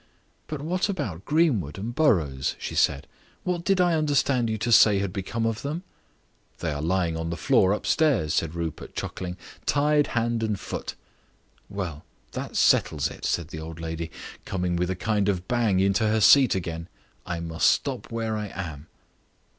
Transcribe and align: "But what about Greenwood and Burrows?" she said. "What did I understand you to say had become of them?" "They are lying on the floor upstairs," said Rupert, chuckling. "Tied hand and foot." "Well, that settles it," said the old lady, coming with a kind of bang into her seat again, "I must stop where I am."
"But 0.47 0.63
what 0.63 0.89
about 0.89 1.25
Greenwood 1.25 1.77
and 1.77 1.93
Burrows?" 1.93 2.55
she 2.57 2.73
said. 2.73 3.05
"What 3.43 3.63
did 3.63 3.79
I 3.79 3.93
understand 3.93 4.49
you 4.49 4.57
to 4.57 4.71
say 4.71 4.97
had 4.97 5.13
become 5.13 5.45
of 5.45 5.61
them?" 5.61 5.83
"They 6.57 6.71
are 6.71 6.81
lying 6.81 7.15
on 7.15 7.29
the 7.29 7.37
floor 7.37 7.71
upstairs," 7.71 8.33
said 8.33 8.55
Rupert, 8.55 8.95
chuckling. 8.95 9.37
"Tied 9.67 10.07
hand 10.17 10.41
and 10.41 10.59
foot." 10.59 10.95
"Well, 11.69 12.03
that 12.31 12.55
settles 12.55 13.11
it," 13.11 13.25
said 13.25 13.49
the 13.49 13.59
old 13.59 13.79
lady, 13.79 14.09
coming 14.43 14.75
with 14.75 14.89
a 14.89 14.95
kind 14.95 15.29
of 15.29 15.47
bang 15.47 15.79
into 15.79 16.07
her 16.07 16.19
seat 16.19 16.55
again, 16.55 16.87
"I 17.27 17.39
must 17.39 17.69
stop 17.69 18.11
where 18.11 18.35
I 18.35 18.47
am." 18.47 18.87